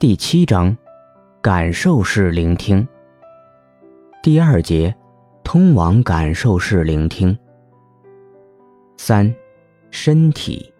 [0.00, 0.74] 第七章，
[1.42, 2.88] 感受式聆听。
[4.22, 4.94] 第二节，
[5.44, 7.38] 通往感受式聆听。
[8.96, 9.30] 三，
[9.90, 10.72] 身体。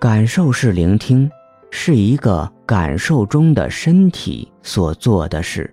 [0.00, 1.30] 感受式聆听
[1.70, 5.72] 是一个感受中的身体所做的事。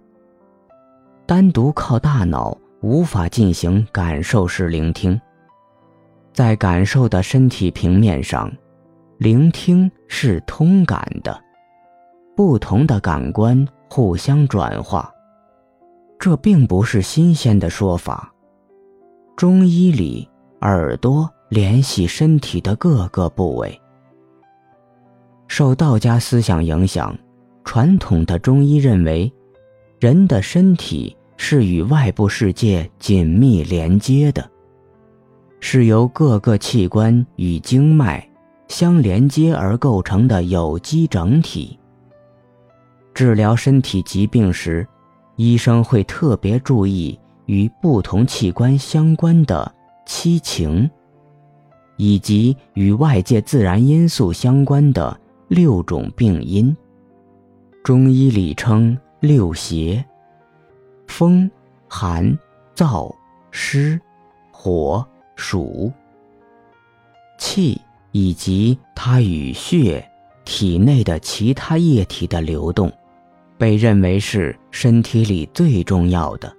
[1.25, 5.19] 单独靠大脑无法进行感受式聆听。
[6.33, 8.55] 在感受的身体平面上，
[9.17, 11.48] 聆听是通感的。
[12.39, 15.14] 不同的感官互相转化，
[16.18, 18.33] 这并不是新鲜的说法。
[19.36, 20.25] 中医里，
[20.61, 23.78] 耳朵联系身体的各个部位。
[25.50, 27.14] 受道家思想影响，
[27.65, 29.29] 传统的中医认为，
[30.00, 34.50] 人的身体是与外部世界紧密连接的，
[35.59, 38.25] 是由各个器官与经脉
[38.69, 41.78] 相连接而构成的有机整体。
[43.19, 44.88] 治疗身体疾病时，
[45.36, 49.70] 医生会特别注意与不同器官相关的
[50.06, 50.89] 七情，
[51.97, 56.73] 以及与外界自然因素相关的六种病因。
[57.84, 60.02] 中医里称六邪：
[61.06, 61.52] 风、
[61.90, 62.40] 寒、
[62.73, 63.14] 燥、
[63.52, 64.00] 湿、
[64.50, 65.92] 火、暑。
[67.38, 67.81] 气
[68.14, 70.09] 以及它与血、
[70.45, 72.90] 体内的其他液体的流动。
[73.60, 76.52] 被认为是身体里最重要的。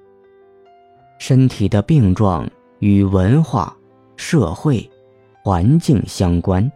[1.18, 2.48] 身体的病状
[2.78, 3.74] 与文化、
[4.16, 4.88] 社会、
[5.42, 6.70] 环境相关。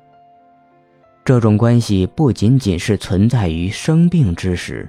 [1.25, 4.89] 这种关系不仅仅是存在于生病之时，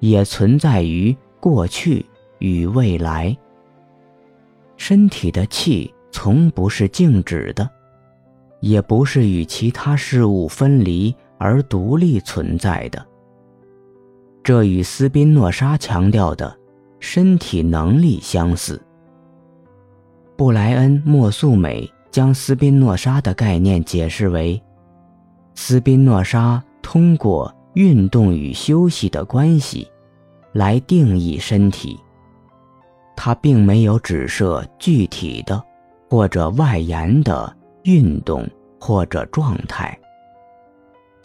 [0.00, 2.04] 也存在于过去
[2.38, 3.36] 与未来。
[4.76, 7.68] 身体的气从不是静止的，
[8.60, 13.06] 也不是与其他事物分离而独立存在的。
[14.44, 16.56] 这与斯宾诺莎强调的
[16.98, 18.80] 身体能力相似。
[20.36, 24.60] 布莱恩·莫素美将斯宾诺莎的概念解释为：
[25.54, 29.88] 斯宾诺莎通过运动与休息的关系
[30.52, 31.98] 来定义身体。
[33.14, 35.62] 他并没有指涉具体的
[36.10, 38.44] 或者外延的运动
[38.80, 39.96] 或者状态。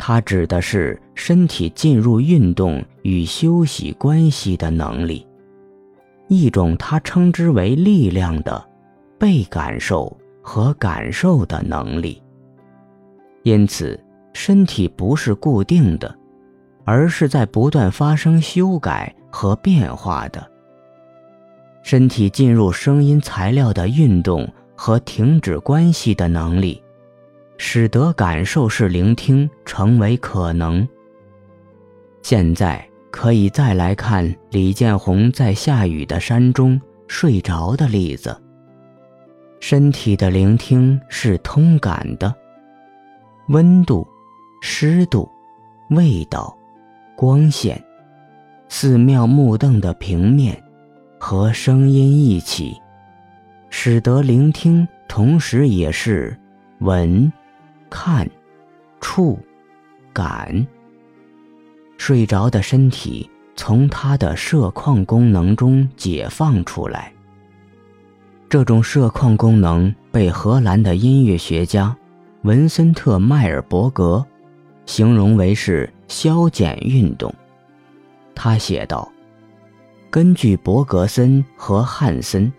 [0.07, 5.27] 它指的是身体进入运动与休息关系的能力，
[6.29, 8.65] 一种他称之为力量的
[9.19, 12.23] 被感受和感受的能力。
[13.43, 14.01] 因此，
[14.31, 16.17] 身体不是固定的，
[16.85, 20.49] 而是在不断发生修改和变化的。
[21.83, 26.81] 身体进入声音材料的运动和停止关系的能力。
[27.57, 30.87] 使得感受式聆听成为可能。
[32.21, 38.35] 现在可以再来看李建宏在下雨的山中睡着的例子。
[39.59, 42.33] 身体的聆听是通感的，
[43.49, 44.07] 温度、
[44.61, 45.27] 湿度、
[45.89, 46.55] 味道、
[47.15, 47.83] 光线、
[48.69, 50.61] 寺庙木凳的平面
[51.17, 52.79] 和声音一起，
[53.69, 56.37] 使得聆听同时也是
[56.79, 57.31] 闻。
[57.89, 58.29] 看，
[58.99, 59.39] 触，
[60.13, 60.65] 感。
[61.97, 67.11] 睡着的身体从它的摄矿功能中解放出来。
[68.47, 71.95] 这种摄矿功能被荷兰的音乐学家
[72.43, 74.25] 文森特·迈尔伯格
[74.85, 77.33] 形容为是消减运动。
[78.33, 79.11] 他写道
[80.09, 82.49] ：“根据伯格森和汉森，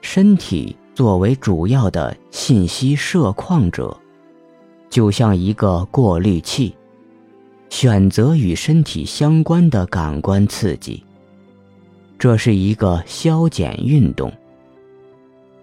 [0.00, 3.94] 身体作为主要的信息摄矿者。”
[4.90, 6.74] 就像一个过滤器，
[7.70, 11.02] 选择与身体相关的感官刺激。
[12.18, 14.30] 这是一个消减运动。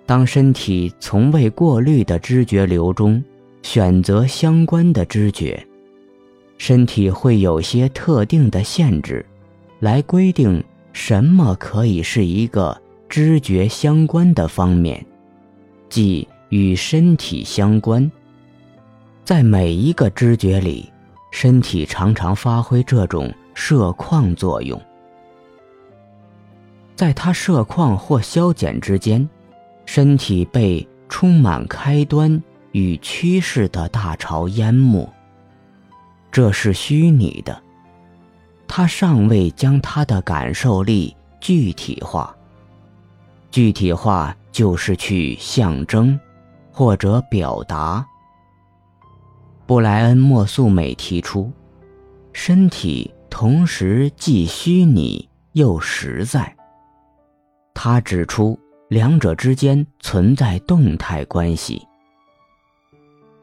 [0.06, 3.22] 当身体从未过滤的知觉流中
[3.62, 5.68] 选择相关的知觉，
[6.58, 9.24] 身体会有些特定的限制，
[9.82, 10.64] 来规定
[10.94, 15.06] 什么可以是一个知觉相关的方面，
[15.90, 18.10] 即与身体相关。
[19.28, 20.90] 在每一个知觉里，
[21.32, 24.82] 身体常常发挥这种摄矿作用。
[26.96, 29.28] 在它摄矿或消减之间，
[29.86, 32.42] 身体被充满开端
[32.72, 35.06] 与趋势的大潮淹没。
[36.32, 37.62] 这是虚拟的，
[38.66, 42.34] 它尚未将它的感受力具体化。
[43.52, 46.18] 具体化就是去象征，
[46.72, 48.08] 或者表达。
[49.68, 51.52] 布莱恩·莫素美提出，
[52.32, 56.56] 身体同时既虚拟又实在。
[57.74, 61.86] 他指出，两者之间存在动态关系。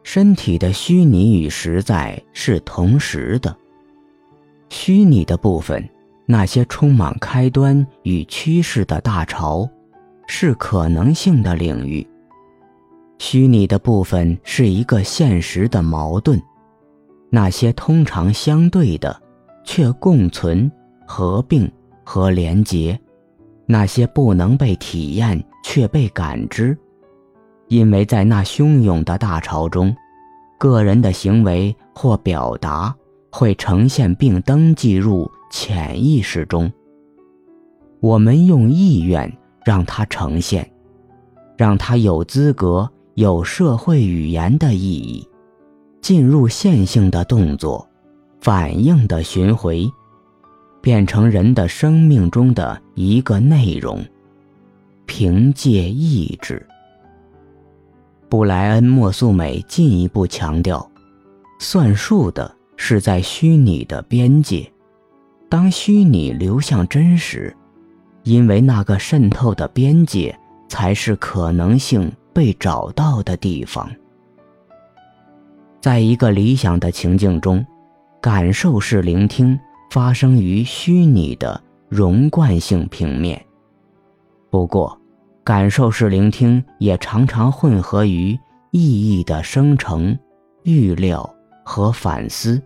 [0.03, 3.55] 身体的虚拟与实在是同时的。
[4.71, 5.87] 虚拟的部分，
[6.25, 9.69] 那些充满开端与趋势的大潮，
[10.27, 12.07] 是可能性的领域。
[13.19, 16.41] 虚拟的部分是一个现实的矛盾，
[17.31, 19.21] 那些通常相对的，
[19.65, 20.71] 却共存、
[21.07, 21.71] 合并
[22.05, 22.99] 和连结。
[23.67, 26.77] 那些不能被体验却被感知，
[27.69, 29.97] 因为在那汹涌的大潮中，
[30.59, 32.95] 个人的行为或表达
[33.31, 36.71] 会呈现并登记入潜意识中。
[38.01, 39.33] 我们用意愿
[39.65, 40.71] 让它呈现，
[41.57, 45.29] 让它有资格、有社会语言的意义，
[46.01, 47.89] 进入线性的动作、
[48.41, 49.91] 反应的巡回。
[50.81, 54.05] 变成人的生命中的一个内容，
[55.07, 56.67] 凭借意志。
[58.29, 60.87] 布莱恩·莫素美进一步强调，
[61.59, 64.71] 算数的是在虚拟的边界，
[65.49, 67.57] 当虚拟流向真实，
[68.25, 70.39] 因为那个渗透的边界
[70.69, 73.89] 才是可能性被找到的地方。
[75.81, 77.65] 在一个理想的情境中，
[78.21, 79.59] 感受式聆听。
[79.91, 83.41] 发生于虚拟的融贯性平面。
[84.51, 84.99] 不过，
[85.45, 88.37] 感受式聆听也常常混合于
[88.73, 90.19] 意义的生成、
[90.65, 91.33] 预料
[91.65, 92.61] 和反思，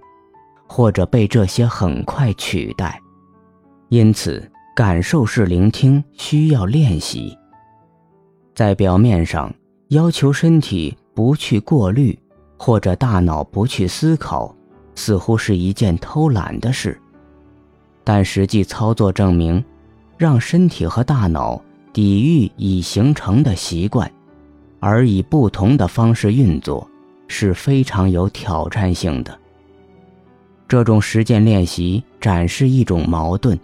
[0.67, 2.99] 或者被这些很快取代。
[3.91, 7.37] 因此，感受式聆听需要练习。
[8.59, 9.55] 在表面上，
[9.91, 12.19] 要求身体不去过滤，
[12.57, 14.53] 或者大脑不去思考，
[14.97, 17.01] 似乎是一件偷懒的事。
[18.03, 19.65] 但实际操作证明，
[20.17, 21.63] 让身体和大脑
[21.93, 24.11] 抵御已形成的习惯，
[24.81, 26.91] 而以不同的方式运作，
[27.29, 29.39] 是非常有挑战性的。
[30.67, 33.57] 这种实践练习展示一种矛盾：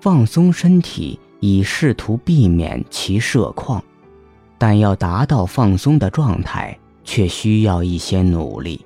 [0.00, 3.84] 放松身体以试图避免其涉况，
[4.56, 8.82] 但要达到放松的状态，却需要一些努力。